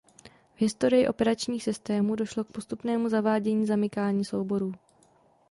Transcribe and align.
V 0.55 0.61
historii 0.61 1.07
operačních 1.07 1.63
systémů 1.63 2.15
došlo 2.15 2.43
k 2.43 2.51
postupnému 2.51 3.09
zavádění 3.09 3.65
zamykání 3.65 4.25
souborů. 4.25 4.73